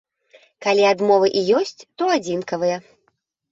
Калі 0.65 0.87
адмовы 0.91 1.29
і 1.43 1.45
ёсць, 1.61 1.81
то 2.01 2.11
адзінкавыя. 2.17 2.83